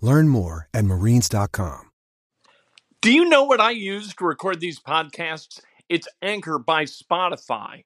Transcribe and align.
Learn 0.00 0.28
more 0.28 0.68
at 0.74 0.84
marines.com. 0.84 1.90
Do 3.00 3.12
you 3.12 3.28
know 3.28 3.44
what 3.44 3.60
I 3.60 3.70
use 3.72 4.14
to 4.14 4.24
record 4.24 4.60
these 4.60 4.80
podcasts? 4.80 5.60
It's 5.90 6.08
Anchor 6.22 6.58
by 6.58 6.84
Spotify. 6.84 7.84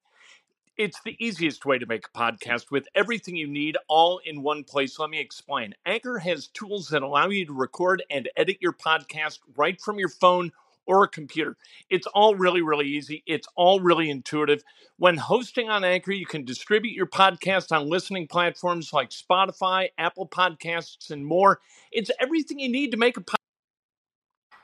It's 0.77 1.01
the 1.05 1.17
easiest 1.19 1.67
way 1.67 1.77
to 1.79 1.87
make 1.87 2.07
a 2.07 2.17
podcast 2.17 2.71
with 2.71 2.87
everything 2.95 3.35
you 3.35 3.49
need 3.49 3.77
all 3.89 4.21
in 4.25 4.43
one 4.43 4.63
place. 4.63 4.97
Let 4.97 5.11
me 5.11 5.19
explain. 5.19 5.75
Anchor 5.85 6.19
has 6.19 6.47
tools 6.47 6.89
that 6.91 7.03
allow 7.03 7.29
you 7.31 7.47
to 7.47 7.53
record 7.53 8.05
and 8.11 8.29
edit 8.37 8.59
your 8.61 8.75
podcast 8.75 9.41
right 9.57 9.81
from 9.81 9.99
your 9.99 10.09
phone 10.09 10.53
or 10.89 11.05
a 11.05 11.09
computer. 11.09 11.57
It's 11.91 12.07
all 12.09 12.35
really, 12.35 12.63
really 12.63 12.87
easy. 12.87 13.23
It's 13.27 13.47
all 13.55 13.79
really 13.79 14.11
intuitive. 14.11 14.65
When 14.97 15.19
hosting 15.19 15.69
on 15.69 15.85
Anchor, 15.85 16.13
you 16.13 16.27
can 16.27 16.45
distribute 16.45 16.95
your 16.95 17.07
podcast 17.07 17.71
on 17.71 17.89
listening 17.89 18.27
platforms 18.27 18.93
like 18.93 19.11
Spotify, 19.11 19.91
Apple 19.99 20.27
Podcasts, 20.27 21.11
and 21.11 21.25
more. 21.25 21.61
It's 21.93 22.11
everything 22.19 22.59
you 22.59 22.71
need 22.71 22.91
to 22.91 22.97
make 22.97 23.17
a 23.17 23.21
podcast. 23.21 23.37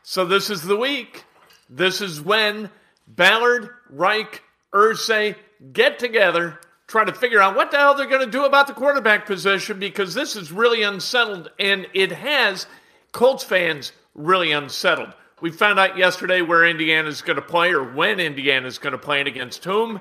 So 0.03 0.25
this 0.25 0.51
is 0.51 0.63
the 0.63 0.77
week. 0.77 1.25
This 1.69 2.01
is 2.01 2.21
when 2.21 2.71
Ballard, 3.07 3.69
Reich, 3.91 4.43
Irsay 4.75 5.37
get 5.73 5.99
together, 5.99 6.59
try 6.87 7.05
to 7.05 7.13
figure 7.13 7.41
out 7.41 7.55
what 7.55 7.71
the 7.71 7.77
hell 7.77 7.95
they're 7.95 8.07
going 8.07 8.25
to 8.25 8.31
do 8.31 8.45
about 8.45 8.67
the 8.67 8.73
quarterback 8.73 9.27
position 9.27 9.79
because 9.79 10.15
this 10.15 10.37
is 10.37 10.51
really 10.51 10.83
unsettled 10.83 11.51
and 11.59 11.87
it 11.95 12.13
has 12.13 12.67
Colts 13.13 13.45
fans 13.45 13.93
really 14.15 14.53
unsettled. 14.53 15.15
We 15.41 15.51
found 15.51 15.79
out 15.79 15.99
yesterday 15.99 16.41
where 16.43 16.65
Indiana's 16.65 17.23
going 17.23 17.37
to 17.37 17.43
play 17.43 17.73
or 17.73 17.83
when 17.83 18.21
Indiana's 18.21 18.79
going 18.79 18.93
to 18.93 18.99
play 18.99 19.19
and 19.19 19.29
against 19.29 19.65
whom. 19.65 20.01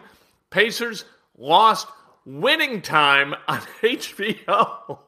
Pacers 0.50 1.06
lost 1.38 1.88
winning 2.26 2.82
time 2.82 3.34
on 3.48 3.60
HBO. 3.82 5.00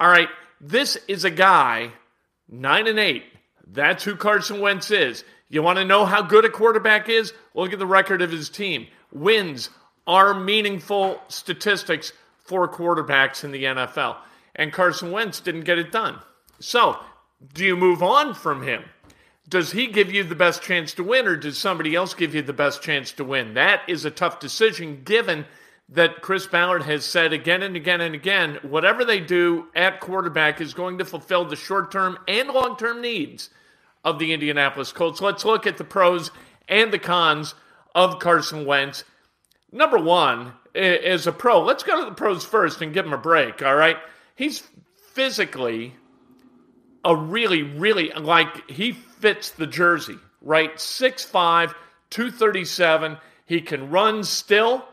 All 0.00 0.08
right, 0.08 0.30
this 0.62 0.96
is 1.08 1.24
a 1.24 1.30
guy, 1.30 1.92
9 2.48 2.86
and 2.86 2.98
8. 2.98 3.22
That's 3.66 4.02
who 4.02 4.16
Carson 4.16 4.60
Wentz 4.62 4.90
is. 4.90 5.24
You 5.50 5.62
want 5.62 5.78
to 5.78 5.84
know 5.84 6.06
how 6.06 6.22
good 6.22 6.46
a 6.46 6.48
quarterback 6.48 7.10
is? 7.10 7.34
Look 7.54 7.74
at 7.74 7.78
the 7.78 7.86
record 7.86 8.22
of 8.22 8.32
his 8.32 8.48
team. 8.48 8.86
Wins 9.12 9.68
are 10.06 10.32
meaningful 10.32 11.20
statistics 11.28 12.14
for 12.38 12.66
quarterbacks 12.66 13.44
in 13.44 13.50
the 13.50 13.64
NFL. 13.64 14.16
And 14.56 14.72
Carson 14.72 15.12
Wentz 15.12 15.38
didn't 15.38 15.64
get 15.64 15.78
it 15.78 15.92
done. 15.92 16.18
So, 16.60 16.96
do 17.52 17.62
you 17.62 17.76
move 17.76 18.02
on 18.02 18.32
from 18.32 18.62
him? 18.62 18.84
Does 19.50 19.72
he 19.72 19.86
give 19.86 20.10
you 20.10 20.24
the 20.24 20.34
best 20.34 20.62
chance 20.62 20.94
to 20.94 21.04
win, 21.04 21.26
or 21.26 21.36
does 21.36 21.58
somebody 21.58 21.94
else 21.94 22.14
give 22.14 22.34
you 22.34 22.40
the 22.40 22.54
best 22.54 22.82
chance 22.82 23.12
to 23.12 23.24
win? 23.24 23.52
That 23.52 23.82
is 23.86 24.06
a 24.06 24.10
tough 24.10 24.40
decision 24.40 25.02
given 25.04 25.44
that 25.92 26.22
Chris 26.22 26.46
Ballard 26.46 26.84
has 26.84 27.04
said 27.04 27.32
again 27.32 27.62
and 27.62 27.74
again 27.74 28.00
and 28.00 28.14
again 28.14 28.58
whatever 28.62 29.04
they 29.04 29.20
do 29.20 29.66
at 29.74 30.00
quarterback 30.00 30.60
is 30.60 30.72
going 30.72 30.98
to 30.98 31.04
fulfill 31.04 31.44
the 31.44 31.56
short 31.56 31.90
term 31.90 32.18
and 32.28 32.48
long 32.48 32.76
term 32.76 33.00
needs 33.00 33.50
of 34.04 34.18
the 34.18 34.32
Indianapolis 34.32 34.92
Colts. 34.92 35.20
Let's 35.20 35.44
look 35.44 35.66
at 35.66 35.76
the 35.76 35.84
pros 35.84 36.30
and 36.68 36.92
the 36.92 36.98
cons 36.98 37.54
of 37.94 38.18
Carson 38.18 38.64
Wentz. 38.64 39.04
Number 39.72 39.98
one 39.98 40.52
is 40.74 41.26
a 41.26 41.32
pro. 41.32 41.62
Let's 41.62 41.82
go 41.82 41.98
to 41.98 42.04
the 42.04 42.14
pros 42.14 42.44
first 42.44 42.80
and 42.80 42.94
give 42.94 43.04
him 43.04 43.12
a 43.12 43.18
break, 43.18 43.62
all 43.62 43.74
right? 43.74 43.96
He's 44.36 44.62
physically 45.12 45.94
a 47.04 47.14
really, 47.14 47.62
really, 47.62 48.10
like, 48.10 48.70
he 48.70 48.92
fits 48.92 49.50
the 49.50 49.66
jersey, 49.66 50.18
right? 50.40 50.74
6'5, 50.76 51.74
237. 52.10 53.16
He 53.46 53.60
can 53.60 53.90
run 53.90 54.22
still, 54.24 54.84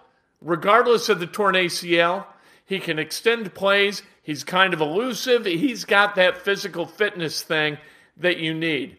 regardless 0.41 1.09
of 1.09 1.19
the 1.19 1.27
torn 1.27 1.55
ACL. 1.55 2.25
He 2.65 2.79
can 2.79 2.99
extend 2.99 3.53
plays. 3.53 4.03
He's 4.21 4.43
kind 4.43 4.73
of 4.73 4.81
elusive. 4.81 5.45
He's 5.45 5.85
got 5.85 6.15
that 6.15 6.37
physical 6.37 6.85
fitness 6.85 7.41
thing 7.41 7.77
that 8.17 8.37
you 8.37 8.53
need. 8.53 8.97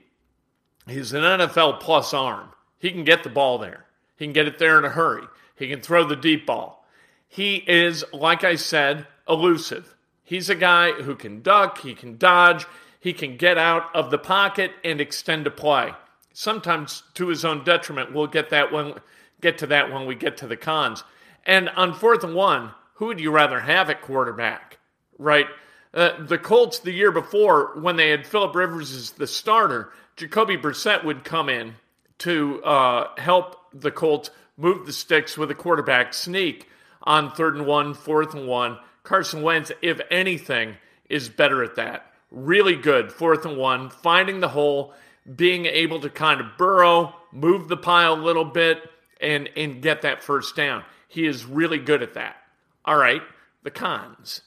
He's 0.86 1.12
an 1.12 1.22
NFL 1.22 1.80
plus 1.80 2.14
arm. 2.14 2.48
He 2.78 2.90
can 2.90 3.04
get 3.04 3.24
the 3.24 3.28
ball 3.28 3.58
there. 3.58 3.84
He 4.16 4.24
can 4.24 4.32
get 4.32 4.48
it 4.48 4.58
there 4.58 4.78
in 4.78 4.84
a 4.84 4.90
hurry. 4.90 5.24
He 5.54 5.68
can 5.68 5.80
throw 5.80 6.04
the 6.04 6.16
deep 6.16 6.46
ball. 6.46 6.86
He 7.28 7.56
is, 7.56 8.04
like 8.12 8.42
I 8.42 8.54
said, 8.54 9.06
elusive. 9.28 9.94
He's 10.24 10.48
a 10.48 10.54
guy 10.54 10.92
who 10.92 11.14
can 11.14 11.42
duck, 11.42 11.78
he 11.78 11.94
can 11.94 12.16
dodge, 12.16 12.66
he 13.00 13.12
can 13.12 13.36
get 13.36 13.58
out 13.58 13.94
of 13.94 14.10
the 14.10 14.18
pocket 14.18 14.72
and 14.82 15.00
extend 15.00 15.46
a 15.46 15.50
play. 15.50 15.92
Sometimes 16.32 17.02
to 17.14 17.28
his 17.28 17.44
own 17.44 17.64
detriment. 17.64 18.12
We'll 18.12 18.26
get 18.26 18.50
that 18.50 18.72
when 18.72 18.94
get 19.40 19.58
to 19.58 19.66
that 19.68 19.92
when 19.92 20.06
we 20.06 20.14
get 20.14 20.36
to 20.38 20.46
the 20.46 20.56
cons. 20.56 21.04
And 21.46 21.68
on 21.70 21.94
fourth 21.94 22.24
and 22.24 22.34
one, 22.34 22.72
who 22.94 23.06
would 23.06 23.20
you 23.20 23.30
rather 23.30 23.60
have 23.60 23.90
at 23.90 24.02
quarterback, 24.02 24.78
right? 25.18 25.46
Uh, 25.94 26.22
the 26.22 26.38
Colts 26.38 26.80
the 26.80 26.92
year 26.92 27.12
before, 27.12 27.78
when 27.80 27.96
they 27.96 28.10
had 28.10 28.26
Philip 28.26 28.54
Rivers 28.54 28.92
as 28.92 29.10
the 29.12 29.26
starter, 29.26 29.92
Jacoby 30.16 30.56
Brissett 30.56 31.04
would 31.04 31.24
come 31.24 31.48
in 31.48 31.74
to 32.18 32.62
uh, 32.64 33.08
help 33.16 33.56
the 33.72 33.90
Colts 33.90 34.30
move 34.56 34.84
the 34.84 34.92
sticks 34.92 35.38
with 35.38 35.50
a 35.50 35.54
quarterback 35.54 36.12
sneak 36.12 36.68
on 37.02 37.30
third 37.30 37.56
and 37.56 37.66
one, 37.66 37.94
fourth 37.94 38.34
and 38.34 38.46
one. 38.46 38.78
Carson 39.02 39.42
Wentz, 39.42 39.72
if 39.80 40.00
anything, 40.10 40.76
is 41.08 41.28
better 41.28 41.62
at 41.62 41.76
that. 41.76 42.12
Really 42.30 42.76
good, 42.76 43.10
fourth 43.10 43.46
and 43.46 43.56
one, 43.56 43.88
finding 43.88 44.40
the 44.40 44.48
hole, 44.48 44.92
being 45.34 45.64
able 45.66 46.00
to 46.00 46.10
kind 46.10 46.40
of 46.40 46.58
burrow, 46.58 47.14
move 47.32 47.68
the 47.68 47.76
pile 47.76 48.14
a 48.14 48.20
little 48.22 48.44
bit, 48.44 48.82
and, 49.20 49.48
and 49.56 49.80
get 49.80 50.02
that 50.02 50.22
first 50.22 50.54
down. 50.56 50.84
He 51.08 51.26
is 51.26 51.44
really 51.44 51.78
good 51.78 52.02
at 52.02 52.14
that. 52.14 52.36
All 52.84 52.96
right, 52.96 53.22
the 53.64 53.70
cons. 53.70 54.42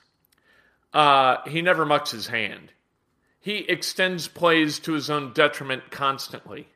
Uh, 0.93 1.37
he 1.47 1.61
never 1.61 1.85
mucks 1.85 2.11
his 2.11 2.27
hand. 2.27 2.71
He 3.39 3.57
extends 3.57 4.27
plays 4.27 4.79
to 4.79 4.93
his 4.93 5.09
own 5.09 5.33
detriment 5.33 5.89
constantly. 5.91 6.67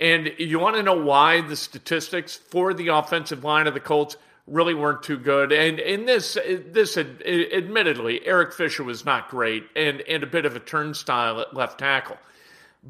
And 0.00 0.32
you 0.38 0.58
want 0.58 0.76
to 0.76 0.82
know 0.82 0.98
why 0.98 1.42
the 1.42 1.56
statistics 1.56 2.34
for 2.34 2.72
the 2.72 2.88
offensive 2.88 3.44
line 3.44 3.66
of 3.66 3.74
the 3.74 3.80
Colts 3.80 4.16
really 4.46 4.74
weren't 4.74 5.02
too 5.02 5.18
good. 5.18 5.52
And 5.52 5.78
in 5.78 6.06
this, 6.06 6.34
this 6.34 6.96
admittedly, 6.96 8.26
Eric 8.26 8.54
Fisher 8.54 8.84
was 8.84 9.04
not 9.04 9.28
great 9.28 9.64
and, 9.76 10.00
and 10.02 10.22
a 10.22 10.26
bit 10.26 10.46
of 10.46 10.56
a 10.56 10.60
turnstile 10.60 11.40
at 11.40 11.54
left 11.54 11.78
tackle. 11.78 12.16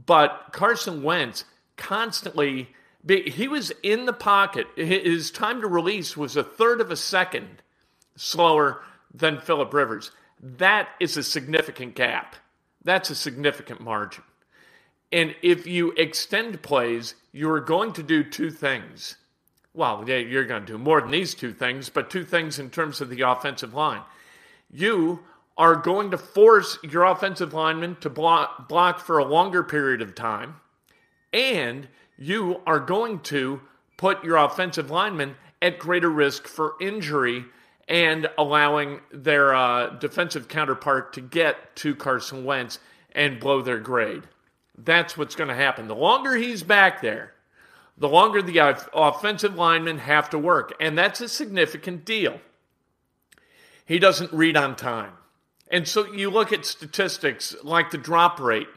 But 0.07 0.51
Carson 0.53 1.03
Wentz 1.03 1.45
constantly, 1.77 2.69
he 3.07 3.49
was 3.49 3.73
in 3.83 4.07
the 4.07 4.13
pocket. 4.13 4.67
His 4.77 5.31
time 5.31 5.61
to 5.61 5.67
release 5.67 6.17
was 6.17 6.37
a 6.37 6.45
third 6.45 6.81
of 6.81 6.91
a 6.91 6.97
second 6.97 7.63
slower 8.17 8.83
than 9.15 9.41
Philip 9.41 9.73
Rivers. 9.73 10.11
That 10.41 10.89
is 11.01 11.17
a 11.17 11.23
significant 11.23 11.95
gap. 11.95 12.37
That's 12.85 13.11
a 13.11 13.15
significant 13.15 13.81
margin. 13.81 14.25
And 15.11 15.35
if 15.43 15.67
you 15.67 15.93
extend 15.93 16.63
plays, 16.63 17.15
you're 17.33 17.61
going 17.61 17.93
to 17.95 18.03
do 18.03 18.23
two 18.23 18.51
things. 18.51 19.17
Well, 19.73 20.05
yeah, 20.07 20.17
you're 20.17 20.45
going 20.45 20.67
to 20.67 20.73
do 20.73 20.79
more 20.79 21.01
than 21.01 21.11
these 21.11 21.35
two 21.35 21.53
things, 21.53 21.89
but 21.89 22.11
two 22.11 22.25
things 22.25 22.59
in 22.59 22.71
terms 22.71 23.01
of 23.01 23.09
the 23.09 23.23
offensive 23.23 23.75
line. 23.75 24.03
You 24.71 25.21
are 25.57 25.77
going 25.77 26.11
to 26.11 26.19
force 26.19 26.79
your 26.83 27.05
offensive 27.05 27.55
lineman 27.55 27.97
to 28.01 28.11
block, 28.11 28.69
block 28.69 29.01
for 29.01 29.19
a 29.19 29.25
longer 29.25 29.63
period 29.63 30.03
of 30.03 30.15
time, 30.15 30.57
and 31.33 31.89
you 32.19 32.61
are 32.67 32.81
going 32.81 33.21
to 33.21 33.61
put 33.97 34.25
your 34.25 34.37
offensive 34.37 34.91
linemen 34.91 35.37
at 35.63 35.79
greater 35.79 36.11
risk 36.11 36.47
for 36.47 36.75
injury 36.81 37.45
and 37.89 38.29
allowing 38.37 39.01
their 39.13 39.55
uh, 39.55 39.91
defensive 39.97 40.49
counterpart 40.49 41.13
to 41.15 41.21
get 41.21 41.75
to 41.77 41.95
Carson 41.95 42.45
Wentz 42.45 42.79
and 43.13 43.41
blow 43.41 43.63
their 43.63 43.79
grade. 43.79 44.25
That's 44.77 45.17
what's 45.17 45.35
going 45.35 45.49
to 45.49 45.55
happen. 45.55 45.89
The 45.89 45.95
longer 45.95 46.37
he's 46.37 46.63
back 46.63 47.01
there, 47.01 47.33
the 47.97 48.09
longer 48.09 48.43
the 48.43 48.59
offensive 48.93 49.57
linemen 49.57 49.99
have 49.99 50.31
to 50.31 50.39
work. 50.39 50.75
And 50.81 50.97
that's 50.97 51.21
a 51.21 51.29
significant 51.29 52.05
deal. 52.05 52.41
He 53.85 53.99
doesn't 53.99 54.33
read 54.33 54.57
on 54.57 54.77
time. 54.77 55.13
And 55.71 55.89
so 55.89 56.13
you 56.13 56.31
look 56.31 56.53
at 56.53 56.65
statistics 56.65 57.57
like 57.63 57.91
the 57.91 57.99
drop 57.99 58.39
rate 58.39 58.69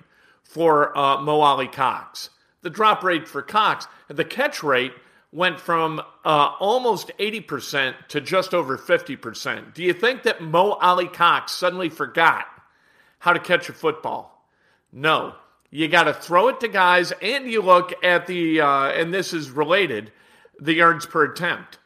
for 0.43 0.97
uh, 0.97 1.21
Mo 1.21 1.41
Alie-Cox. 1.41 2.29
The 2.61 2.69
drop 2.69 3.03
rate 3.03 3.27
for 3.27 3.41
Cox, 3.41 3.87
the 4.07 4.25
catch 4.25 4.63
rate 4.63 4.93
went 5.31 5.59
from 5.59 5.99
uh, 6.25 6.55
almost 6.59 7.11
80% 7.17 8.07
to 8.09 8.21
just 8.21 8.53
over 8.53 8.77
50%. 8.77 9.73
Do 9.73 9.83
you 9.83 9.93
think 9.93 10.23
that 10.23 10.41
Mo 10.41 10.73
Alie-Cox 10.73 11.53
suddenly 11.53 11.89
forgot 11.89 12.45
how 13.19 13.33
to 13.33 13.39
catch 13.39 13.69
a 13.69 13.73
football? 13.73 14.47
No. 14.91 15.35
You 15.69 15.87
got 15.87 16.03
to 16.03 16.13
throw 16.13 16.49
it 16.49 16.59
to 16.59 16.67
guys, 16.67 17.13
and 17.21 17.49
you 17.49 17.61
look 17.61 17.93
at 18.03 18.27
the, 18.27 18.59
uh, 18.59 18.89
and 18.89 19.13
this 19.13 19.31
is 19.31 19.49
related, 19.49 20.11
the 20.59 20.73
yards 20.73 21.05
per 21.05 21.23
attempt. 21.23 21.79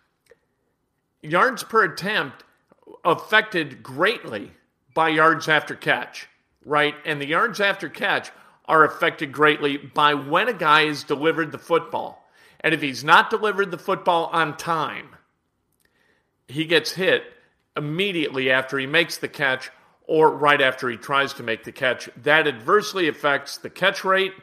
Yards 1.21 1.63
per 1.63 1.83
attempt 1.83 2.43
affected 3.03 3.83
greatly 3.83 4.51
by 4.95 5.09
yards 5.09 5.47
after 5.47 5.75
catch, 5.75 6.27
right? 6.65 6.95
And 7.05 7.21
the 7.21 7.27
yards 7.27 7.61
after 7.61 7.89
catch 7.89 8.31
are 8.67 8.83
affected 8.83 9.31
greatly 9.31 9.77
by 9.77 10.13
when 10.13 10.47
a 10.47 10.53
guy 10.53 10.81
is 10.81 11.03
delivered 11.03 11.51
the 11.51 11.57
football. 11.57 12.25
And 12.59 12.73
if 12.73 12.81
he's 12.81 13.03
not 13.03 13.29
delivered 13.29 13.71
the 13.71 13.77
football 13.77 14.25
on 14.33 14.57
time, 14.57 15.15
he 16.47 16.65
gets 16.65 16.93
hit 16.93 17.23
immediately 17.77 18.49
after 18.49 18.77
he 18.77 18.87
makes 18.87 19.17
the 19.17 19.27
catch 19.27 19.69
or 20.07 20.31
right 20.31 20.61
after 20.61 20.89
he 20.89 20.97
tries 20.97 21.33
to 21.33 21.43
make 21.43 21.63
the 21.63 21.71
catch. 21.71 22.09
That 22.23 22.47
adversely 22.47 23.07
affects 23.07 23.57
the 23.57 23.69
catch 23.69 24.03
rate 24.03 24.33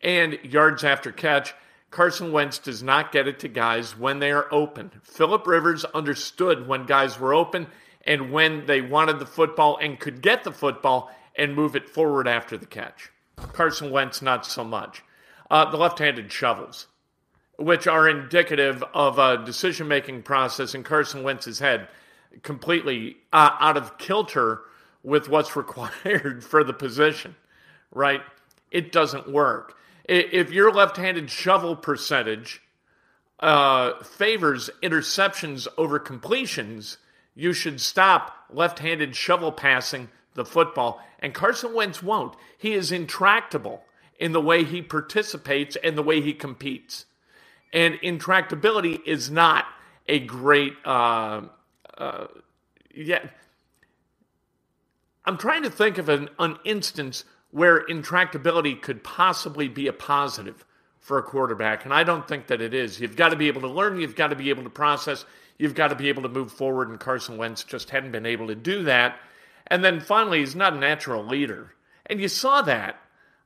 and 0.00 0.38
yards 0.42 0.84
after 0.84 1.12
catch. 1.12 1.54
Carson 1.90 2.32
Wentz 2.32 2.58
does 2.58 2.82
not 2.82 3.12
get 3.12 3.26
it 3.26 3.38
to 3.40 3.48
guys 3.48 3.96
when 3.96 4.18
they 4.18 4.30
are 4.30 4.52
open. 4.52 4.90
Philip 5.02 5.46
Rivers 5.46 5.84
understood 5.86 6.68
when 6.68 6.86
guys 6.86 7.18
were 7.18 7.34
open 7.34 7.66
and 8.06 8.32
when 8.32 8.66
they 8.66 8.80
wanted 8.80 9.18
the 9.18 9.26
football 9.26 9.78
and 9.80 9.98
could 9.98 10.20
get 10.20 10.44
the 10.44 10.52
football 10.52 11.10
and 11.34 11.54
move 11.54 11.76
it 11.76 11.88
forward 11.88 12.28
after 12.28 12.56
the 12.56 12.66
catch. 12.66 13.10
Carson 13.52 13.90
Wentz, 13.90 14.22
not 14.22 14.46
so 14.46 14.64
much. 14.64 15.02
Uh, 15.50 15.70
the 15.70 15.76
left 15.76 15.98
handed 15.98 16.30
shovels, 16.30 16.86
which 17.56 17.86
are 17.86 18.08
indicative 18.08 18.84
of 18.94 19.18
a 19.18 19.44
decision 19.44 19.88
making 19.88 20.22
process 20.22 20.74
in 20.74 20.82
Carson 20.82 21.22
Wentz's 21.22 21.58
head, 21.58 21.88
completely 22.42 23.16
uh, 23.32 23.50
out 23.58 23.76
of 23.76 23.98
kilter 23.98 24.60
with 25.02 25.28
what's 25.28 25.56
required 25.56 26.44
for 26.44 26.62
the 26.62 26.72
position, 26.72 27.34
right? 27.92 28.22
It 28.70 28.92
doesn't 28.92 29.32
work. 29.32 29.76
If 30.04 30.50
your 30.50 30.72
left 30.72 30.96
handed 30.96 31.30
shovel 31.30 31.76
percentage 31.76 32.62
uh, 33.40 34.02
favors 34.02 34.70
interceptions 34.82 35.68
over 35.76 35.98
completions, 35.98 36.98
you 37.34 37.52
should 37.52 37.80
stop 37.80 38.34
left 38.50 38.78
handed 38.78 39.14
shovel 39.14 39.52
passing 39.52 40.08
the 40.34 40.44
football. 40.44 41.00
And 41.20 41.34
Carson 41.34 41.74
Wentz 41.74 42.02
won't. 42.02 42.34
He 42.56 42.74
is 42.74 42.92
intractable 42.92 43.82
in 44.18 44.32
the 44.32 44.40
way 44.40 44.64
he 44.64 44.82
participates 44.82 45.76
and 45.82 45.96
the 45.96 46.02
way 46.02 46.20
he 46.20 46.32
competes. 46.32 47.06
And 47.72 47.94
intractability 47.96 49.00
is 49.06 49.30
not 49.30 49.66
a 50.06 50.20
great, 50.20 50.74
uh, 50.84 51.42
uh, 51.96 52.26
yeah, 52.94 53.26
I'm 55.24 55.36
trying 55.36 55.62
to 55.64 55.70
think 55.70 55.98
of 55.98 56.08
an, 56.08 56.30
an 56.38 56.56
instance 56.64 57.24
where 57.50 57.84
intractability 57.86 58.80
could 58.80 59.04
possibly 59.04 59.68
be 59.68 59.86
a 59.86 59.92
positive 59.92 60.64
for 61.00 61.18
a 61.18 61.22
quarterback, 61.22 61.84
and 61.84 61.94
I 61.94 62.04
don't 62.04 62.26
think 62.26 62.48
that 62.48 62.60
it 62.60 62.74
is. 62.74 63.00
You've 63.00 63.16
got 63.16 63.30
to 63.30 63.36
be 63.36 63.48
able 63.48 63.62
to 63.62 63.68
learn, 63.68 64.00
you've 64.00 64.16
got 64.16 64.28
to 64.28 64.36
be 64.36 64.50
able 64.50 64.64
to 64.64 64.70
process, 64.70 65.24
you've 65.58 65.74
got 65.74 65.88
to 65.88 65.94
be 65.94 66.08
able 66.08 66.22
to 66.22 66.28
move 66.28 66.52
forward, 66.52 66.88
and 66.88 67.00
Carson 67.00 67.36
Wentz 67.36 67.64
just 67.64 67.90
hadn't 67.90 68.12
been 68.12 68.26
able 68.26 68.48
to 68.48 68.54
do 68.54 68.84
that. 68.84 69.18
And 69.68 69.84
then 69.84 70.00
finally, 70.00 70.40
he's 70.40 70.56
not 70.56 70.74
a 70.74 70.78
natural 70.78 71.24
leader. 71.24 71.74
And 72.06 72.20
you 72.20 72.28
saw 72.28 72.62
that 72.62 72.96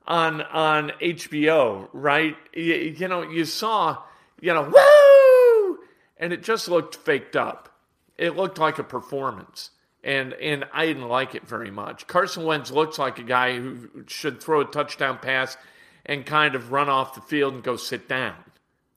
on 0.07 0.41
on 0.41 0.91
HBO, 1.01 1.89
right? 1.93 2.35
You, 2.53 2.73
you 2.73 3.07
know, 3.07 3.23
you 3.23 3.45
saw, 3.45 4.03
you 4.39 4.53
know, 4.53 4.63
woo! 4.63 5.79
And 6.17 6.33
it 6.33 6.43
just 6.43 6.67
looked 6.67 6.95
faked 6.95 7.35
up. 7.35 7.69
It 8.17 8.35
looked 8.35 8.57
like 8.57 8.79
a 8.79 8.83
performance 8.83 9.71
and 10.03 10.33
and 10.33 10.65
I 10.73 10.85
didn't 10.85 11.07
like 11.07 11.35
it 11.35 11.47
very 11.47 11.71
much. 11.71 12.07
Carson 12.07 12.43
Wentz 12.43 12.71
looks 12.71 12.99
like 12.99 13.19
a 13.19 13.23
guy 13.23 13.55
who 13.57 13.89
should 14.07 14.41
throw 14.41 14.61
a 14.61 14.65
touchdown 14.65 15.17
pass 15.19 15.57
and 16.05 16.25
kind 16.25 16.55
of 16.55 16.71
run 16.71 16.89
off 16.89 17.15
the 17.15 17.21
field 17.21 17.53
and 17.53 17.63
go 17.63 17.77
sit 17.77 18.09
down, 18.09 18.35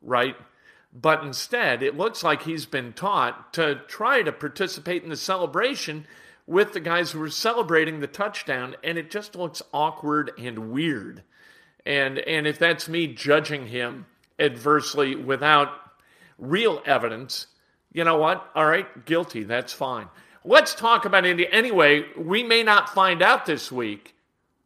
right? 0.02 0.37
But 0.92 1.23
instead, 1.23 1.83
it 1.83 1.97
looks 1.97 2.25
like 2.25 2.42
he's 2.42 2.66
been 2.66 2.92
taught 2.92 3.52
to 3.54 3.76
try 3.87 4.23
to 4.23 4.33
participate 4.33 5.04
in 5.04 5.11
the 5.11 5.16
celebration 5.16 6.06
with 6.47 6.73
the 6.73 6.81
guys 6.81 7.11
who 7.11 7.23
are 7.23 7.31
celebrating 7.31 8.00
the 8.00 8.07
touchdown, 8.07 8.76
and 8.85 8.99
it 8.99 9.11
just 9.11 9.35
looks 9.35 9.62
awkward 9.73 10.31
and 10.38 10.71
weird. 10.71 11.23
And 11.85 12.19
and 12.19 12.47
if 12.47 12.59
that's 12.59 12.88
me 12.88 13.07
judging 13.09 13.67
him 13.67 14.07
adversely 14.38 15.15
without 15.15 15.71
real 16.38 16.83
evidence, 16.85 17.47
you 17.93 18.05
know 18.05 18.19
what? 18.19 18.50
All 18.55 18.67
right, 18.67 19.05
guilty. 19.07 19.45
That's 19.45 19.73
fine. 19.73 20.09
Let's 20.45 20.75
talk 20.75 21.05
about 21.05 21.26
India. 21.26 21.49
Anyway, 21.50 22.05
we 22.17 22.43
may 22.43 22.62
not 22.62 22.91
find 22.91 23.23
out 23.23 23.47
this 23.47 23.73
week 23.73 24.15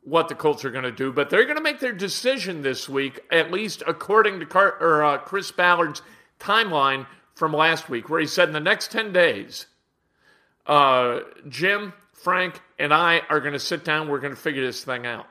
what 0.02 0.28
the 0.28 0.34
Colts 0.34 0.64
are 0.64 0.70
going 0.70 0.84
to 0.84 0.92
do, 0.92 1.12
but 1.12 1.30
they're 1.30 1.44
going 1.44 1.56
to 1.56 1.62
make 1.62 1.80
their 1.80 1.92
decision 1.92 2.62
this 2.62 2.88
week, 2.88 3.20
at 3.30 3.50
least 3.50 3.82
according 3.86 4.40
to 4.40 4.46
Car- 4.46 4.76
or, 4.80 5.04
uh, 5.04 5.18
Chris 5.18 5.50
Ballard's 5.50 6.02
timeline 6.38 7.06
from 7.34 7.52
last 7.52 7.88
week, 7.88 8.08
where 8.08 8.20
he 8.20 8.26
said 8.26 8.48
in 8.48 8.54
the 8.54 8.60
next 8.60 8.90
10 8.90 9.12
days, 9.12 9.66
uh, 10.66 11.20
Jim, 11.48 11.92
Frank, 12.12 12.60
and 12.78 12.92
I 12.92 13.22
are 13.28 13.40
going 13.40 13.54
to 13.54 13.58
sit 13.58 13.84
down. 13.84 14.08
We're 14.08 14.20
going 14.20 14.34
to 14.34 14.40
figure 14.40 14.64
this 14.64 14.84
thing 14.84 15.06
out. 15.06 15.26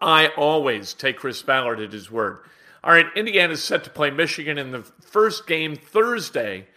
I 0.00 0.28
always 0.36 0.94
take 0.94 1.18
Chris 1.18 1.42
Ballard 1.42 1.80
at 1.80 1.92
his 1.92 2.10
word. 2.10 2.38
All 2.84 2.92
right, 2.92 3.06
Indiana 3.16 3.54
is 3.54 3.62
set 3.62 3.84
to 3.84 3.90
play 3.90 4.10
Michigan 4.10 4.56
in 4.56 4.70
the 4.70 4.82
first 5.00 5.46
game 5.46 5.74
Thursday 5.74 6.68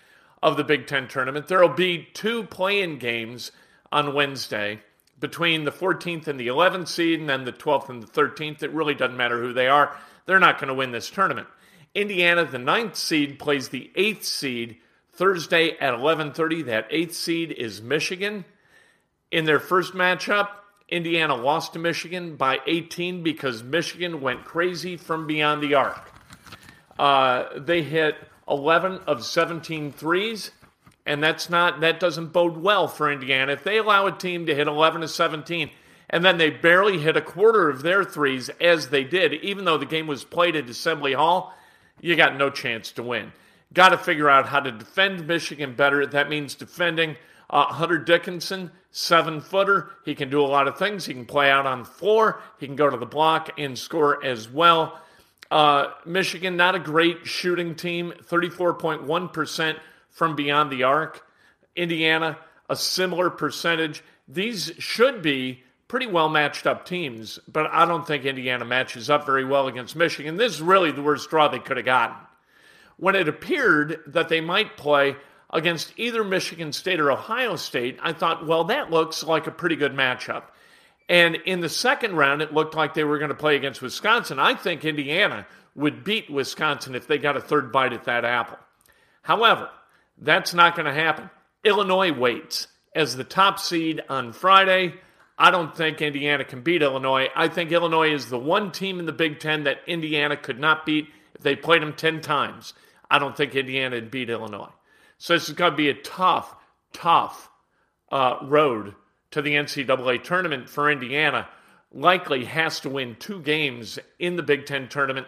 of 0.41 0.57
the 0.57 0.63
Big 0.63 0.87
Ten 0.87 1.07
tournament. 1.07 1.47
There 1.47 1.61
will 1.61 1.69
be 1.69 2.07
two 2.13 2.43
play-in 2.43 2.97
games 2.97 3.51
on 3.91 4.15
Wednesday 4.15 4.81
between 5.19 5.63
the 5.63 5.71
14th 5.71 6.27
and 6.27 6.39
the 6.39 6.47
11th 6.47 6.87
seed, 6.87 7.19
and 7.19 7.29
then 7.29 7.45
the 7.45 7.53
12th 7.53 7.89
and 7.89 8.01
the 8.01 8.07
13th. 8.07 8.63
It 8.63 8.71
really 8.71 8.95
doesn't 8.95 9.15
matter 9.15 9.39
who 9.39 9.53
they 9.53 9.67
are. 9.67 9.95
They're 10.25 10.39
not 10.39 10.59
going 10.59 10.69
to 10.69 10.73
win 10.73 10.91
this 10.91 11.09
tournament. 11.09 11.47
Indiana, 11.93 12.45
the 12.45 12.57
ninth 12.57 12.95
seed, 12.95 13.37
plays 13.37 13.69
the 13.69 13.91
eighth 13.95 14.23
seed 14.25 14.77
Thursday 15.13 15.77
at 15.77 15.93
11:30. 15.93 16.63
That 16.63 16.87
eighth 16.89 17.15
seed 17.15 17.51
is 17.51 17.81
Michigan. 17.81 18.45
In 19.31 19.45
their 19.45 19.59
first 19.59 19.93
matchup, 19.93 20.49
Indiana 20.89 21.35
lost 21.35 21.73
to 21.73 21.79
Michigan 21.79 22.35
by 22.35 22.59
18 22.67 23.23
because 23.23 23.63
Michigan 23.63 24.21
went 24.21 24.43
crazy 24.43 24.97
from 24.97 25.25
beyond 25.25 25.63
the 25.63 25.73
arc. 25.73 26.11
Uh, 26.99 27.45
they 27.57 27.81
hit 27.81 28.15
11 28.47 28.99
of 29.07 29.23
17 29.23 29.91
threes, 29.93 30.51
and 31.05 31.23
that's 31.23 31.49
not 31.49 31.79
that 31.79 31.99
doesn't 31.99 32.33
bode 32.33 32.57
well 32.57 32.87
for 32.87 33.11
Indiana. 33.11 33.53
If 33.53 33.63
they 33.63 33.77
allow 33.77 34.05
a 34.07 34.11
team 34.11 34.45
to 34.45 34.55
hit 34.55 34.67
11 34.67 35.03
of 35.03 35.09
17 35.09 35.71
and 36.11 36.25
then 36.25 36.37
they 36.37 36.49
barely 36.49 36.99
hit 36.99 37.15
a 37.15 37.21
quarter 37.21 37.69
of 37.69 37.81
their 37.81 38.03
threes 38.03 38.49
as 38.59 38.89
they 38.89 39.05
did, 39.05 39.33
even 39.35 39.63
though 39.63 39.77
the 39.77 39.85
game 39.85 40.07
was 40.07 40.25
played 40.25 40.57
at 40.57 40.69
Assembly 40.69 41.13
Hall, 41.13 41.53
you 42.01 42.17
got 42.17 42.35
no 42.35 42.49
chance 42.49 42.91
to 42.91 43.03
win. 43.03 43.31
Got 43.73 43.89
to 43.89 43.97
figure 43.97 44.29
out 44.29 44.47
how 44.47 44.59
to 44.59 44.71
defend 44.71 45.27
Michigan 45.27 45.75
better. 45.75 46.05
That 46.05 46.29
means 46.29 46.55
defending 46.55 47.15
uh, 47.49 47.65
Hunter 47.65 47.97
Dickinson, 47.97 48.71
seven 48.91 49.41
footer. 49.41 49.91
He 50.03 50.15
can 50.15 50.29
do 50.29 50.41
a 50.41 50.47
lot 50.47 50.67
of 50.67 50.77
things. 50.77 51.05
He 51.05 51.13
can 51.13 51.25
play 51.25 51.49
out 51.49 51.65
on 51.65 51.79
the 51.79 51.85
floor. 51.85 52.41
He 52.59 52.65
can 52.65 52.75
go 52.75 52.89
to 52.89 52.97
the 52.97 53.05
block 53.05 53.51
and 53.57 53.77
score 53.77 54.23
as 54.23 54.49
well. 54.49 54.99
Uh, 55.49 55.87
Michigan, 56.05 56.55
not 56.55 56.75
a 56.75 56.79
great 56.79 57.25
shooting 57.25 57.75
team, 57.75 58.13
34.1% 58.29 59.77
from 60.09 60.35
beyond 60.35 60.71
the 60.71 60.83
arc. 60.83 61.25
Indiana, 61.75 62.37
a 62.69 62.75
similar 62.75 63.29
percentage. 63.29 64.03
These 64.27 64.73
should 64.79 65.21
be 65.21 65.63
pretty 65.89 66.07
well 66.07 66.29
matched 66.29 66.67
up 66.67 66.85
teams, 66.85 67.37
but 67.49 67.67
I 67.67 67.85
don't 67.85 68.07
think 68.07 68.23
Indiana 68.23 68.63
matches 68.63 69.09
up 69.09 69.25
very 69.25 69.43
well 69.43 69.67
against 69.67 69.95
Michigan. 69.95 70.37
This 70.37 70.53
is 70.53 70.61
really 70.61 70.91
the 70.91 71.01
worst 71.01 71.29
draw 71.29 71.49
they 71.49 71.59
could 71.59 71.75
have 71.75 71.85
gotten. 71.85 72.15
When 73.01 73.15
it 73.15 73.27
appeared 73.27 73.99
that 74.05 74.29
they 74.29 74.41
might 74.41 74.77
play 74.77 75.15
against 75.49 75.91
either 75.97 76.23
Michigan 76.23 76.71
State 76.71 76.99
or 76.99 77.11
Ohio 77.11 77.55
State, 77.55 77.97
I 77.99 78.13
thought, 78.13 78.45
well, 78.45 78.65
that 78.65 78.91
looks 78.91 79.23
like 79.23 79.47
a 79.47 79.51
pretty 79.51 79.75
good 79.75 79.93
matchup. 79.93 80.43
And 81.09 81.35
in 81.47 81.61
the 81.61 81.67
second 81.67 82.15
round, 82.15 82.43
it 82.43 82.53
looked 82.53 82.75
like 82.75 82.93
they 82.93 83.03
were 83.03 83.17
going 83.17 83.29
to 83.29 83.35
play 83.35 83.55
against 83.55 83.81
Wisconsin. 83.81 84.37
I 84.37 84.53
think 84.53 84.85
Indiana 84.85 85.47
would 85.73 86.03
beat 86.03 86.29
Wisconsin 86.29 86.93
if 86.93 87.07
they 87.07 87.17
got 87.17 87.35
a 87.35 87.41
third 87.41 87.71
bite 87.71 87.93
at 87.93 88.03
that 88.03 88.23
apple. 88.23 88.59
However, 89.23 89.71
that's 90.19 90.53
not 90.53 90.75
going 90.75 90.85
to 90.85 90.93
happen. 90.93 91.31
Illinois 91.63 92.11
waits 92.11 92.67
as 92.95 93.15
the 93.15 93.23
top 93.23 93.57
seed 93.57 94.03
on 94.09 94.31
Friday. 94.31 94.93
I 95.39 95.49
don't 95.49 95.75
think 95.75 96.03
Indiana 96.03 96.45
can 96.45 96.61
beat 96.61 96.83
Illinois. 96.83 97.29
I 97.35 97.47
think 97.47 97.71
Illinois 97.71 98.13
is 98.13 98.27
the 98.27 98.37
one 98.37 98.71
team 98.71 98.99
in 98.99 99.07
the 99.07 99.11
Big 99.11 99.39
Ten 99.39 99.63
that 99.63 99.79
Indiana 99.87 100.37
could 100.37 100.59
not 100.59 100.85
beat 100.85 101.07
if 101.33 101.41
they 101.41 101.55
played 101.55 101.81
them 101.81 101.93
10 101.93 102.21
times. 102.21 102.75
I 103.11 103.19
don't 103.19 103.35
think 103.35 103.53
Indiana 103.53 103.97
would 103.97 104.09
beat 104.09 104.29
Illinois. 104.29 104.71
So 105.17 105.33
this 105.33 105.49
is 105.49 105.53
going 105.53 105.71
to 105.71 105.77
be 105.77 105.89
a 105.89 105.93
tough, 105.93 106.55
tough 106.93 107.49
uh, 108.09 108.37
road 108.41 108.95
to 109.31 109.41
the 109.41 109.55
NCAA 109.55 110.23
tournament 110.23 110.69
for 110.69 110.89
Indiana. 110.89 111.49
Likely 111.91 112.45
has 112.45 112.79
to 112.79 112.89
win 112.89 113.17
two 113.19 113.41
games 113.41 113.99
in 114.17 114.37
the 114.37 114.43
Big 114.43 114.65
Ten 114.65 114.87
tournament. 114.87 115.27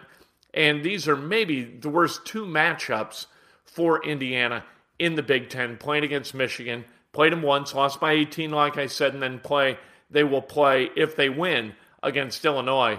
And 0.54 0.82
these 0.82 1.06
are 1.06 1.16
maybe 1.16 1.62
the 1.62 1.90
worst 1.90 2.24
two 2.24 2.46
matchups 2.46 3.26
for 3.66 4.02
Indiana 4.02 4.64
in 4.98 5.14
the 5.14 5.22
Big 5.22 5.50
Ten, 5.50 5.76
playing 5.76 6.04
against 6.04 6.34
Michigan. 6.34 6.86
Played 7.12 7.32
them 7.32 7.42
once, 7.42 7.74
lost 7.74 8.00
by 8.00 8.12
18, 8.12 8.50
like 8.50 8.78
I 8.78 8.86
said, 8.86 9.12
and 9.12 9.22
then 9.22 9.40
play. 9.40 9.78
They 10.10 10.24
will 10.24 10.42
play, 10.42 10.88
if 10.96 11.16
they 11.16 11.28
win, 11.28 11.74
against 12.02 12.46
Illinois. 12.46 12.98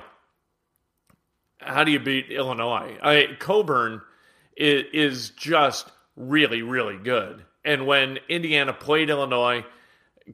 How 1.58 1.84
do 1.84 1.92
you 1.92 2.00
beat 2.00 2.30
Illinois? 2.30 2.98
I, 3.02 3.36
Cockburn 3.40 4.02
is, 4.56 4.86
is 4.94 5.30
just 5.32 5.92
really, 6.16 6.62
really 6.62 6.98
good. 6.98 7.46
And 7.64 7.88
when 7.88 8.20
Indiana 8.30 8.74
played 8.74 9.10
Illinois, 9.10 9.66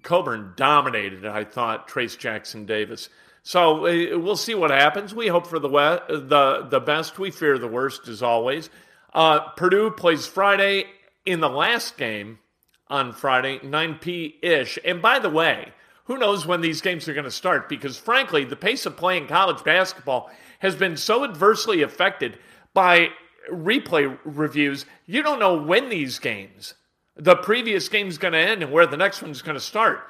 Cockburn 0.03 0.53
dominated, 0.55 1.25
I 1.25 1.43
thought, 1.43 1.87
Trayce 1.87 2.17
Jackson 2.17 2.65
Davis. 2.65 3.09
So 3.43 3.81
we'll 4.19 4.35
see 4.35 4.53
what 4.53 4.71
happens. 4.71 5.15
We 5.15 5.27
hope 5.27 5.47
for 5.47 5.59
the 5.59 5.69
the 5.69 6.67
the 6.69 6.79
best. 6.79 7.17
We 7.17 7.31
fear 7.31 7.57
the 7.57 7.67
worst, 7.67 8.07
as 8.07 8.21
always. 8.21 8.69
Uh, 9.13 9.39
Purdue 9.51 9.91
plays 9.91 10.27
Friday 10.27 10.85
in 11.25 11.39
the 11.39 11.49
last 11.49 11.97
game 11.97 12.39
on 12.87 13.13
Friday, 13.13 13.59
9 13.63 13.95
p 13.95 14.37
ish. 14.41 14.77
And 14.85 15.01
by 15.01 15.19
the 15.19 15.29
way, 15.29 15.73
who 16.05 16.17
knows 16.17 16.45
when 16.45 16.61
these 16.61 16.81
games 16.81 17.07
are 17.07 17.13
going 17.13 17.25
to 17.25 17.31
start? 17.31 17.69
Because 17.69 17.97
frankly, 17.97 18.43
the 18.43 18.55
pace 18.55 18.85
of 18.85 18.97
playing 18.97 19.27
college 19.27 19.63
basketball 19.63 20.29
has 20.59 20.75
been 20.75 20.97
so 20.97 21.23
adversely 21.23 21.81
affected 21.81 22.37
by 22.73 23.09
replay 23.51 24.17
reviews. 24.23 24.85
You 25.05 25.23
don't 25.23 25.39
know 25.39 25.55
when 25.55 25.89
these 25.89 26.19
games, 26.19 26.73
the 27.15 27.35
previous 27.35 27.89
game 27.89 28.07
is 28.07 28.17
going 28.17 28.33
to 28.33 28.39
end 28.39 28.63
and 28.63 28.71
where 28.71 28.87
the 28.87 28.97
next 28.97 29.21
one's 29.21 29.41
going 29.41 29.57
to 29.57 29.63
start. 29.63 30.01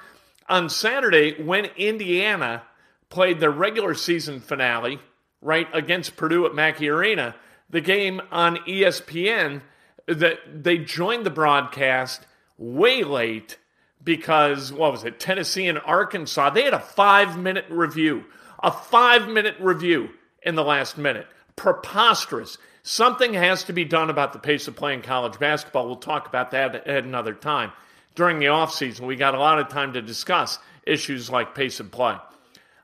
On 0.50 0.70
Saturday, 0.70 1.42
when 1.42 1.66
Indiana 1.78 2.64
played 3.10 3.40
their 3.40 3.52
regular 3.52 3.94
season 3.94 4.40
finale, 4.40 5.00
right, 5.42 5.68
against 5.74 6.18
Purdue 6.18 6.46
at 6.46 6.56
Mackey 6.56 6.90
Arena, 6.90 7.36
the 7.70 7.82
game 7.82 8.22
on 8.32 8.58
ESPN, 8.68 9.62
that 10.08 10.64
they 10.64 10.78
joined 10.78 11.26
the 11.26 11.30
broadcast 11.30 12.26
way 12.58 13.04
late 13.04 13.58
because 14.04 14.74
what 14.74 14.92
was 14.92 15.04
it, 15.04 15.20
Tennessee 15.20 15.68
and 15.68 15.80
Arkansas? 15.80 16.50
They 16.50 16.64
had 16.64 16.74
a 16.74 16.80
five 16.80 17.38
minute 17.38 17.66
review, 17.70 18.26
a 18.62 18.72
five 18.72 19.28
minute 19.28 19.56
review 19.60 20.10
in 20.44 20.56
the 20.56 20.64
last 20.64 20.98
minute. 20.98 21.28
Preposterous. 21.56 22.58
Something 22.84 23.34
has 23.34 23.64
to 23.66 23.74
be 23.74 23.86
done 23.86 24.10
about 24.10 24.34
the 24.34 24.40
pace 24.40 24.68
of 24.68 24.76
playing 24.76 25.04
college 25.04 25.38
basketball. 25.38 25.86
We'll 25.86 25.98
talk 25.98 26.28
about 26.28 26.52
that 26.52 26.88
at 26.88 27.04
another 27.04 27.34
time. 27.34 27.72
During 28.16 28.40
the 28.40 28.48
offseason, 28.48 29.02
we 29.02 29.16
got 29.16 29.36
a 29.36 29.40
lot 29.40 29.60
of 29.60 29.70
time 29.70 29.94
to 29.94 30.02
discuss 30.02 30.58
issues 30.86 31.30
like 31.30 31.54
pace 31.54 31.80
of 31.80 31.92
play. 31.92 32.18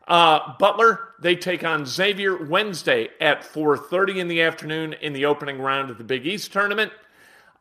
Uh, 0.07 0.53
Butler, 0.57 1.09
they 1.19 1.35
take 1.35 1.63
on 1.63 1.85
Xavier 1.85 2.37
Wednesday 2.37 3.09
at 3.19 3.41
4.30 3.41 4.17
in 4.17 4.27
the 4.27 4.41
afternoon 4.41 4.93
in 4.93 5.13
the 5.13 5.25
opening 5.25 5.59
round 5.59 5.89
of 5.89 5.97
the 5.97 6.03
Big 6.03 6.25
East 6.25 6.53
tournament. 6.53 6.93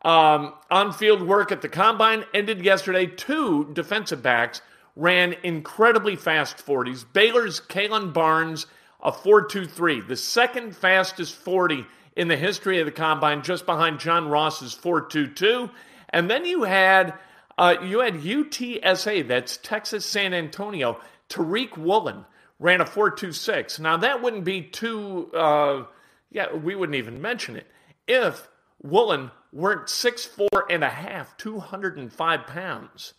Um, 0.03 0.53
on-field 0.71 1.23
work 1.23 1.51
at 1.51 1.61
the 1.61 1.67
Combine 1.67 2.23
ended 2.33 2.63
yesterday. 2.63 3.07
Two 3.07 3.69
defensive 3.73 4.21
backs 4.21 4.61
ran 4.95 5.33
incredibly 5.43 6.15
fast 6.15 6.57
40s. 6.57 7.03
Baylor's 7.11 7.59
Kalon 7.59 8.13
Barnes, 8.13 8.67
a 9.01 9.11
4.23, 9.11 10.07
the 10.07 10.15
second 10.15 10.75
fastest 10.75 11.35
40 11.35 11.85
in 12.17 12.27
the 12.27 12.35
history 12.35 12.79
of 12.79 12.85
the 12.85 12.91
Combine, 12.91 13.43
just 13.43 13.65
behind 13.65 13.99
John 13.99 14.27
Ross's 14.27 14.75
4.22. 14.75 15.69
And 16.09 16.29
then 16.29 16.45
you 16.45 16.63
had 16.63 17.13
uh, 17.57 17.75
you 17.81 18.01
had 18.01 18.15
UTSA, 18.15 19.27
that's 19.27 19.57
Texas 19.57 20.05
San 20.05 20.33
Antonio, 20.33 20.99
Tariq 21.29 21.77
Woolen– 21.77 22.25
ran 22.59 22.81
a 22.81 22.85
4.26. 22.85 23.79
Now, 23.79 23.97
that 23.97 24.21
wouldn't 24.21 24.43
be 24.43 24.61
too, 24.61 25.31
uh, 25.33 25.83
yeah, 26.31 26.53
we 26.53 26.75
wouldn't 26.75 26.95
even 26.95 27.21
mention 27.21 27.55
it 27.55 27.67
if 28.07 28.49
Woolen 28.81 29.31
weren't 29.51 29.89
six 29.89 30.25
four 30.25 30.65
and 30.69 30.83
a 30.83 30.89
half, 30.89 31.37
205 31.37 32.47
pounds. 32.47 33.13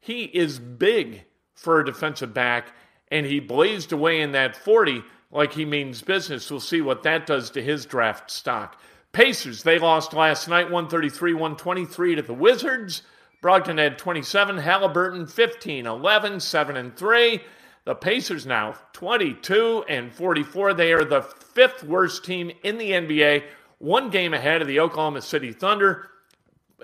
He 0.00 0.24
is 0.24 0.58
big 0.58 1.24
for 1.54 1.80
a 1.80 1.86
defensive 1.86 2.32
back, 2.32 2.72
and 3.10 3.26
he 3.26 3.40
blazed 3.40 3.92
away 3.92 4.20
in 4.20 4.32
that 4.32 4.56
40 4.56 5.02
like 5.30 5.52
he 5.52 5.64
means 5.64 6.02
business. 6.02 6.50
We'll 6.50 6.60
see 6.60 6.80
what 6.80 7.02
that 7.02 7.26
does 7.26 7.50
to 7.50 7.62
his 7.62 7.86
draft 7.86 8.30
stock. 8.30 8.80
Pacers, 9.12 9.62
they 9.62 9.78
lost 9.78 10.12
last 10.12 10.48
night 10.48 10.70
133 10.70 11.34
123 11.34 12.14
to 12.16 12.22
the 12.22 12.34
Wizards. 12.34 13.02
Brogdon 13.42 13.78
had 13.78 13.98
27, 13.98 14.58
Halliburton 14.58 15.26
15, 15.26 15.86
11, 15.86 16.40
7 16.40 16.76
and 16.76 16.96
3. 16.96 17.40
The 17.84 17.94
Pacers 17.94 18.44
now 18.44 18.74
22 18.92 19.84
and 19.88 20.12
44. 20.12 20.74
They 20.74 20.92
are 20.92 21.04
the 21.04 21.22
fifth 21.22 21.84
worst 21.84 22.24
team 22.24 22.50
in 22.62 22.76
the 22.76 22.90
NBA, 22.90 23.44
one 23.78 24.10
game 24.10 24.34
ahead 24.34 24.60
of 24.60 24.68
the 24.68 24.80
Oklahoma 24.80 25.22
City 25.22 25.52
Thunder. 25.52 26.10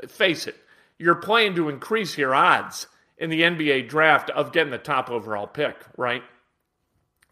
Face 0.09 0.47
it, 0.47 0.57
you're 0.99 1.15
playing 1.17 1.57
to 1.57 1.69
increase 1.69 2.17
your 2.17 2.35
odds 2.35 2.87
in 3.19 3.31
the 3.31 3.43
NBA 3.43 3.89
draft 3.89 4.31
of 4.31 4.53
getting 4.53 4.71
the 4.71 4.79
top 4.79 5.11
overall 5.11 5.47
pick, 5.47 5.77
right? 5.97 6.23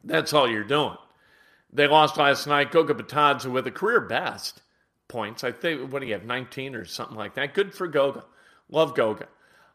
That's 0.05 0.33
all 0.33 0.49
you're 0.49 0.65
doing. 0.65 0.97
They 1.73 1.87
lost 1.87 2.17
last 2.17 2.47
night. 2.47 2.71
Goga 2.71 2.95
Bitadze 2.95 3.51
with 3.51 3.67
a 3.67 3.71
career 3.71 4.01
best 4.01 4.61
points. 5.09 5.45
I 5.45 5.53
think, 5.53 5.93
what 5.93 6.01
do 6.01 6.07
you 6.07 6.15
have, 6.15 6.25
19 6.25 6.75
or 6.75 6.85
something 6.85 7.17
like 7.17 7.35
that? 7.35 7.55
Good 7.55 7.75
for 7.75 7.87
Goga. 7.87 8.25
Love 8.69 8.95
Goga. 8.95 9.29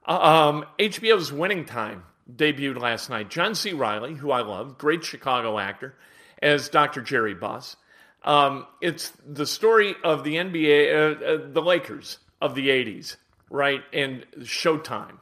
Um, 0.05 0.65
HBO's 0.79 1.31
winning 1.31 1.65
time 1.65 2.03
debuted 2.33 2.79
last 2.79 3.09
night. 3.09 3.29
John 3.29 3.55
C. 3.55 3.73
Reilly, 3.73 4.15
who 4.15 4.31
I 4.31 4.41
love, 4.41 4.77
great 4.77 5.03
Chicago 5.03 5.59
actor, 5.59 5.95
as 6.41 6.69
Dr. 6.69 7.01
Jerry 7.01 7.33
Buss. 7.33 7.75
Um, 8.23 8.67
it's 8.81 9.11
the 9.25 9.45
story 9.45 9.95
of 10.03 10.23
the 10.23 10.35
NBA, 10.35 10.93
uh, 10.93 11.25
uh, 11.25 11.51
the 11.51 11.61
Lakers, 11.61 12.19
of 12.41 12.55
the 12.55 12.69
80s, 12.69 13.15
right? 13.49 13.81
And 13.93 14.25
Showtime. 14.39 15.17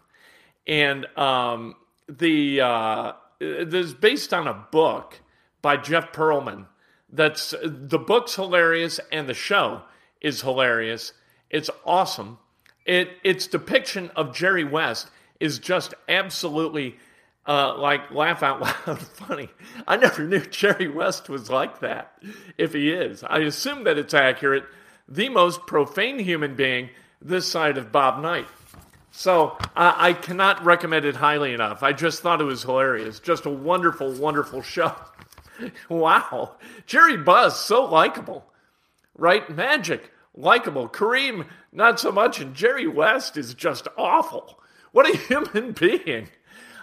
And 0.67 1.05
um, 1.17 1.75
the 2.09 2.61
uh, 2.61 3.11
this 3.39 3.87
is 3.87 3.93
based 3.93 4.33
on 4.33 4.47
a 4.47 4.65
book 4.71 5.19
by 5.61 5.77
Jeff 5.77 6.11
Pearlman. 6.11 6.65
That's 7.09 7.53
the 7.63 7.99
book's 7.99 8.35
hilarious 8.35 8.99
and 9.11 9.27
the 9.27 9.33
show 9.33 9.83
is 10.21 10.41
hilarious. 10.41 11.13
It's 11.49 11.69
awesome. 11.85 12.39
It 12.85 13.09
its 13.23 13.47
depiction 13.47 14.11
of 14.15 14.35
Jerry 14.35 14.63
West 14.63 15.09
is 15.39 15.59
just 15.59 15.93
absolutely 16.07 16.97
uh, 17.47 17.77
like 17.77 18.11
laugh 18.11 18.43
out 18.43 18.61
loud 18.61 18.99
funny. 19.13 19.49
I 19.87 19.97
never 19.97 20.23
knew 20.23 20.39
Jerry 20.39 20.87
West 20.87 21.29
was 21.29 21.49
like 21.49 21.79
that. 21.79 22.13
If 22.57 22.73
he 22.73 22.91
is, 22.91 23.23
I 23.23 23.39
assume 23.39 23.83
that 23.83 23.97
it's 23.97 24.13
accurate. 24.13 24.65
The 25.07 25.29
most 25.29 25.67
profane 25.67 26.19
human 26.19 26.55
being 26.55 26.89
this 27.21 27.47
side 27.47 27.77
of 27.77 27.91
Bob 27.91 28.21
Knight. 28.21 28.47
So 29.17 29.57
I, 29.77 30.09
I 30.09 30.13
cannot 30.13 30.65
recommend 30.65 31.05
it 31.05 31.15
highly 31.15 31.53
enough. 31.53 31.83
I 31.83 31.93
just 31.93 32.21
thought 32.21 32.41
it 32.41 32.45
was 32.45 32.63
hilarious. 32.63 33.21
Just 33.21 33.45
a 33.45 33.49
wonderful, 33.49 34.11
wonderful 34.11 34.61
show. 34.61 34.93
wow. 35.87 36.57
Jerry 36.85 37.15
Buss, 37.15 37.65
so 37.65 37.85
likable, 37.85 38.45
right? 39.17 39.49
Magic, 39.49 40.11
likable. 40.35 40.89
Kareem, 40.89 41.47
not 41.71 41.97
so 41.97 42.11
much. 42.11 42.41
And 42.41 42.53
Jerry 42.53 42.87
West 42.87 43.37
is 43.37 43.53
just 43.53 43.87
awful. 43.97 44.59
What 44.91 45.09
a 45.09 45.17
human 45.29 45.71
being. 45.71 46.27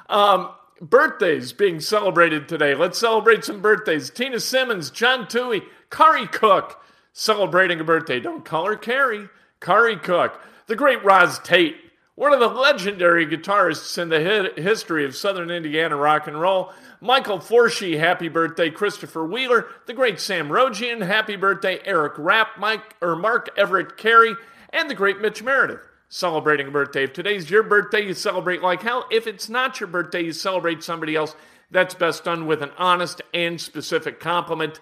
Um, 0.09 0.53
birthdays 0.81 1.53
being 1.53 1.81
celebrated 1.81 2.49
today. 2.49 2.75
Let's 2.75 2.99
celebrate 2.99 3.45
some 3.45 3.61
birthdays. 3.61 4.09
Tina 4.09 4.41
Simmons, 4.41 4.91
John 4.91 5.27
Toohey, 5.27 5.63
Kari 5.91 6.27
Cook 6.29 6.83
celebrating 7.13 7.79
a 7.79 7.85
birthday. 7.85 8.21
Don't 8.21 8.45
call 8.45 8.67
her 8.67 8.77
Carrie. 8.77 9.29
Kari 9.61 9.97
Cook. 9.97 10.41
The 10.67 10.77
great 10.77 11.05
Roz 11.05 11.39
Tate, 11.41 11.77
one 12.15 12.33
of 12.33 12.41
the 12.41 12.49
legendary 12.49 13.27
guitarists 13.27 13.97
in 13.97 14.09
the 14.11 14.53
history 14.61 15.05
of 15.05 15.17
Southern 15.17 15.51
Indiana 15.51 15.97
rock 15.97 16.27
and 16.27 16.41
roll. 16.41 16.73
Michael 17.01 17.39
Forshee, 17.39 17.99
happy 17.99 18.29
birthday. 18.29 18.71
Christopher 18.71 19.25
Wheeler, 19.25 19.67
the 19.87 19.95
great 19.95 20.21
Sam 20.21 20.49
Rogian, 20.49 21.07
happy 21.07 21.37
birthday. 21.37 21.81
Eric 21.85 22.13
Rapp, 22.19 22.59
Mike 22.59 22.97
or 23.01 23.17
Mark 23.17 23.49
Everett 23.57 23.97
Carey, 23.97 24.35
and 24.71 24.91
the 24.91 24.95
great 24.95 25.21
Mitch 25.21 25.43
Meredith 25.43 25.89
celebrating 26.09 26.69
a 26.69 26.71
birthday. 26.71 27.05
If 27.05 27.15
today's 27.15 27.51
your 27.51 27.63
birthday, 27.63 28.07
you 28.07 28.13
celebrate 28.13 28.63
like 28.63 28.83
hell. 28.83 29.07
If 29.11 29.27
it's 29.27 29.49
not 29.49 29.81
your 29.81 29.87
birthday, 29.87 30.25
you 30.25 30.33
celebrate 30.33 30.85
somebody 30.85 31.17
else. 31.17 31.35
That's 31.71 31.95
best 31.95 32.25
done 32.25 32.45
with 32.45 32.63
an 32.63 32.71
honest 32.77 33.23
and 33.33 33.59
specific 33.59 34.21
compliment. 34.21 34.79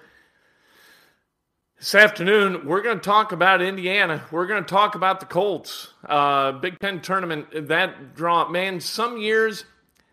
This 1.80 1.94
afternoon, 1.94 2.66
we're 2.66 2.82
going 2.82 2.99
to 2.99 3.02
talk 3.02 3.32
about 3.32 3.62
Indiana. 3.62 4.22
We're 4.30 4.46
going 4.46 4.62
to 4.62 4.68
talk 4.68 4.96
about 4.96 5.18
the 5.18 5.25
Colts. 5.25 5.94
Uh, 6.04 6.52
Big 6.52 6.78
Ten 6.78 7.00
tournament, 7.00 7.68
that 7.68 8.14
draw. 8.14 8.46
Man, 8.50 8.80
some 8.80 9.16
years, 9.16 9.64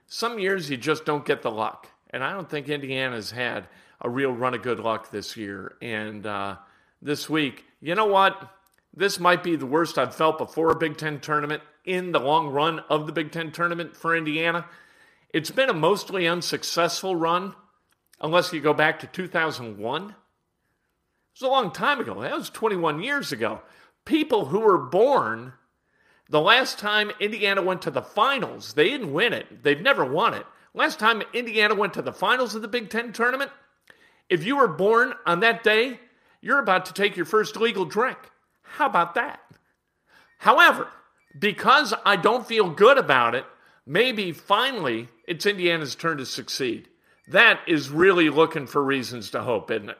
some 0.05 0.39
years 0.39 0.69
you 0.69 0.77
just 0.77 1.03
don't 1.03 1.25
get 1.25 1.41
the 1.41 1.51
luck. 1.51 1.89
And 2.11 2.23
I 2.23 2.31
don't 2.31 2.49
think 2.49 2.69
Indiana's 2.69 3.31
had 3.31 3.67
a 3.99 4.09
real 4.09 4.31
run 4.31 4.53
of 4.53 4.61
good 4.61 4.79
luck 4.79 5.11
this 5.11 5.35
year. 5.35 5.75
And 5.81 6.25
uh, 6.25 6.55
this 7.01 7.29
week, 7.29 7.65
you 7.81 7.95
know 7.95 8.05
what? 8.05 8.49
This 8.95 9.19
might 9.19 9.43
be 9.43 9.57
the 9.57 9.65
worst 9.65 9.97
I've 9.97 10.15
felt 10.15 10.37
before 10.37 10.71
a 10.71 10.77
Big 10.77 10.95
Ten 10.95 11.19
tournament 11.19 11.63
in 11.83 12.13
the 12.13 12.21
long 12.21 12.47
run 12.47 12.79
of 12.89 13.07
the 13.07 13.11
Big 13.11 13.33
Ten 13.33 13.51
tournament 13.51 13.93
for 13.93 14.15
Indiana. 14.15 14.67
It's 15.33 15.51
been 15.51 15.69
a 15.69 15.73
mostly 15.73 16.29
unsuccessful 16.29 17.17
run, 17.17 17.55
unless 18.21 18.53
you 18.53 18.61
go 18.61 18.73
back 18.73 19.01
to 19.01 19.07
2001. 19.07 20.15
It 21.37 21.43
was 21.43 21.49
a 21.49 21.51
long 21.51 21.69
time 21.69 21.99
ago. 21.99 22.19
That 22.21 22.35
was 22.35 22.49
21 22.49 23.03
years 23.03 23.31
ago. 23.31 23.61
People 24.05 24.45
who 24.45 24.59
were 24.59 24.79
born 24.79 25.53
the 26.29 26.41
last 26.41 26.79
time 26.79 27.11
Indiana 27.19 27.61
went 27.61 27.83
to 27.83 27.91
the 27.91 28.01
finals, 28.01 28.73
they 28.73 28.89
didn't 28.89 29.13
win 29.13 29.33
it. 29.33 29.61
They've 29.61 29.79
never 29.79 30.03
won 30.03 30.33
it. 30.33 30.47
Last 30.73 30.97
time 30.97 31.21
Indiana 31.35 31.75
went 31.75 31.93
to 31.93 32.01
the 32.01 32.11
finals 32.11 32.55
of 32.55 32.63
the 32.63 32.67
Big 32.67 32.89
Ten 32.89 33.13
tournament, 33.13 33.51
if 34.29 34.43
you 34.43 34.57
were 34.57 34.67
born 34.67 35.13
on 35.27 35.41
that 35.41 35.63
day, 35.63 35.99
you're 36.41 36.57
about 36.57 36.87
to 36.87 36.93
take 36.93 37.15
your 37.15 37.25
first 37.25 37.55
legal 37.55 37.85
drink. 37.85 38.17
How 38.63 38.87
about 38.87 39.13
that? 39.13 39.39
However, 40.39 40.87
because 41.37 41.93
I 42.03 42.15
don't 42.15 42.47
feel 42.47 42.71
good 42.71 42.97
about 42.97 43.35
it, 43.35 43.45
maybe 43.85 44.31
finally 44.31 45.07
it's 45.27 45.45
Indiana's 45.45 45.93
turn 45.93 46.17
to 46.17 46.25
succeed. 46.25 46.89
That 47.27 47.59
is 47.67 47.91
really 47.91 48.29
looking 48.29 48.65
for 48.65 48.83
reasons 48.83 49.29
to 49.31 49.43
hope, 49.43 49.69
isn't 49.69 49.91
it? 49.91 49.99